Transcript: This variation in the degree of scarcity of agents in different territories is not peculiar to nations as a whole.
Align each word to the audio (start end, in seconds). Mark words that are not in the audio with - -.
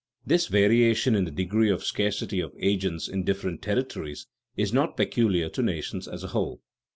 This 0.25 0.47
variation 0.47 1.13
in 1.13 1.25
the 1.25 1.29
degree 1.29 1.69
of 1.69 1.83
scarcity 1.83 2.39
of 2.39 2.55
agents 2.57 3.07
in 3.07 3.23
different 3.23 3.61
territories 3.61 4.25
is 4.57 4.73
not 4.73 4.97
peculiar 4.97 5.47
to 5.49 5.61
nations 5.61 6.07
as 6.07 6.23
a 6.23 6.29
whole. 6.29 6.63